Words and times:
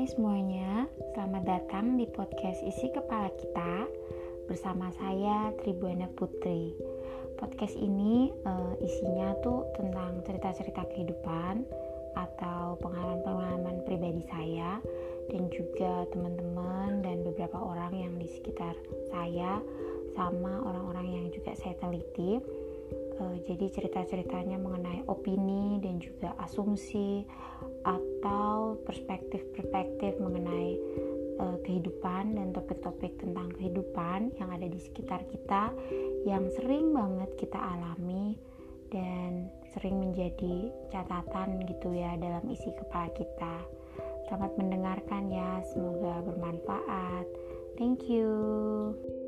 Hai 0.00 0.08
semuanya, 0.16 0.88
selamat 1.12 1.44
datang 1.44 2.00
di 2.00 2.08
podcast 2.08 2.64
Isi 2.64 2.88
Kepala 2.88 3.28
Kita 3.36 3.84
bersama 4.48 4.88
saya 4.96 5.52
Tribuana 5.60 6.08
Putri. 6.16 6.72
Podcast 7.36 7.76
ini 7.76 8.32
uh, 8.48 8.80
isinya 8.80 9.36
tuh 9.44 9.68
tentang 9.76 10.24
cerita-cerita 10.24 10.88
kehidupan 10.88 11.68
atau 12.16 12.80
pengalaman-pengalaman 12.80 13.84
pribadi 13.84 14.24
saya 14.24 14.80
dan 15.28 15.52
juga 15.52 16.08
teman-teman 16.16 17.04
dan 17.04 17.20
beberapa 17.20 17.60
orang 17.60 17.92
yang 17.92 18.16
di 18.16 18.24
sekitar 18.40 18.72
saya 19.12 19.60
sama 20.16 20.64
orang-orang 20.64 21.12
yang 21.12 21.26
juga 21.28 21.52
saya 21.60 21.76
teliti 21.76 22.40
uh, 23.20 23.36
jadi 23.44 23.68
cerita-ceritanya 23.68 24.56
mengenai 24.56 25.04
opini 25.12 25.76
dan 25.84 26.00
juga 26.00 26.32
asumsi 26.40 27.28
atau 27.84 28.59
perspektif-perspektif 28.84 30.18
mengenai 30.20 30.78
uh, 31.40 31.56
kehidupan 31.64 32.36
dan 32.36 32.52
topik-topik 32.52 33.16
tentang 33.18 33.50
kehidupan 33.56 34.34
yang 34.36 34.50
ada 34.52 34.66
di 34.68 34.78
sekitar 34.78 35.24
kita 35.30 35.72
yang 36.28 36.46
sering 36.54 36.92
banget 36.92 37.30
kita 37.40 37.56
alami 37.56 38.36
dan 38.90 39.48
sering 39.72 40.02
menjadi 40.02 40.68
catatan 40.90 41.62
gitu 41.70 41.94
ya 41.94 42.18
dalam 42.18 42.42
isi 42.50 42.70
kepala 42.74 43.08
kita. 43.14 43.62
Selamat 44.26 44.52
mendengarkan 44.58 45.30
ya, 45.30 45.62
semoga 45.70 46.22
bermanfaat. 46.26 47.26
Thank 47.78 48.10
you. 48.10 49.19